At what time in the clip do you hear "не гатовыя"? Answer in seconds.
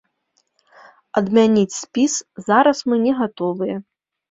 3.07-3.75